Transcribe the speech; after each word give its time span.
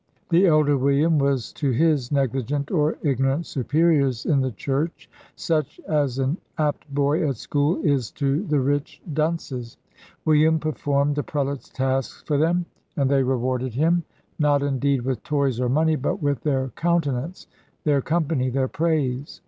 The 0.29 0.47
elder 0.47 0.79
William 0.79 1.19
was 1.19 1.53
to 1.53 1.69
his 1.69 2.11
negligent 2.11 2.71
or 2.71 2.97
ignorant 3.03 3.45
superiors 3.45 4.25
in 4.25 4.41
the 4.41 4.49
church 4.49 5.07
such 5.35 5.79
as 5.87 6.17
an 6.17 6.37
apt 6.57 6.91
boy 6.91 7.27
at 7.29 7.35
school 7.35 7.79
is 7.83 8.09
to 8.13 8.41
the 8.47 8.59
rich 8.59 8.99
dunces 9.13 9.77
William 10.25 10.57
performed 10.57 11.17
the 11.17 11.21
prelates' 11.21 11.69
tasks 11.69 12.23
for 12.25 12.39
them, 12.39 12.65
and 12.97 13.11
they 13.11 13.21
rewarded 13.21 13.75
him 13.75 14.01
not 14.39 14.63
indeed 14.63 15.03
with 15.03 15.21
toys 15.21 15.59
or 15.59 15.69
money, 15.69 15.95
but 15.95 16.19
with 16.19 16.41
their 16.41 16.69
countenance, 16.69 17.45
their 17.83 18.01
company, 18.01 18.49
their 18.49 18.67
praise. 18.67 19.39